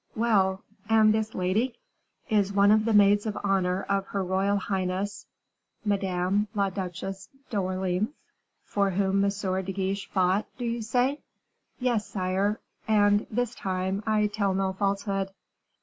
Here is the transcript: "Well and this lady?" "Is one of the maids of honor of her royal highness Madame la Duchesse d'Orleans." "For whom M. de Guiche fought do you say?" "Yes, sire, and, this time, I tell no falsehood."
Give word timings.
"Well 0.15 0.63
and 0.89 1.13
this 1.13 1.35
lady?" 1.35 1.77
"Is 2.27 2.51
one 2.51 2.71
of 2.71 2.85
the 2.85 2.93
maids 2.95 3.27
of 3.27 3.37
honor 3.43 3.83
of 3.83 4.07
her 4.07 4.23
royal 4.23 4.57
highness 4.57 5.27
Madame 5.85 6.47
la 6.55 6.71
Duchesse 6.71 7.29
d'Orleans." 7.51 8.09
"For 8.65 8.89
whom 8.89 9.23
M. 9.23 9.29
de 9.29 9.71
Guiche 9.71 10.09
fought 10.09 10.47
do 10.57 10.65
you 10.65 10.81
say?" 10.81 11.19
"Yes, 11.77 12.07
sire, 12.07 12.59
and, 12.87 13.27
this 13.29 13.53
time, 13.53 14.01
I 14.07 14.25
tell 14.25 14.55
no 14.55 14.73
falsehood." 14.73 15.29